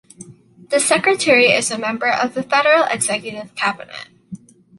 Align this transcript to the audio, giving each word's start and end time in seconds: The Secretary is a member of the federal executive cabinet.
The 0.71 0.79
Secretary 0.79 1.51
is 1.51 1.69
a 1.69 1.77
member 1.77 2.07
of 2.07 2.33
the 2.33 2.41
federal 2.41 2.85
executive 2.85 3.53
cabinet. 3.53 4.07